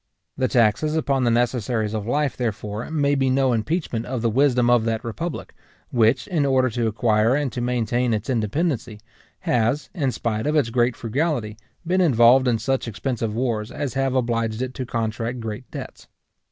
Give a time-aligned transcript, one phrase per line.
[0.35, 4.67] The taxes upon the necessaries of life, therefore, may be no impeachment of the wisdom
[4.67, 5.53] of that republic,
[5.91, 8.99] which, in order to acquire and to maintain its independency,
[9.41, 14.15] has, in spite of its meat frugality, been involved in such expensive wars as have
[14.15, 16.07] obliged it to contract great debts.